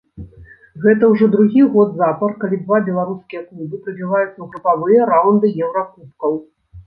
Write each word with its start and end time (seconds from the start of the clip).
Гэта 0.83 1.09
ўжо 1.09 1.25
другі 1.35 1.61
год 1.75 1.89
запар, 1.99 2.31
калі 2.43 2.59
два 2.63 2.77
беларускія 2.87 3.41
клубы 3.49 3.81
прабіваюцца 3.83 4.29
ў 4.41 4.45
групавыя 4.53 5.01
раўнды 5.13 5.47
еўракубкаў. 5.67 6.33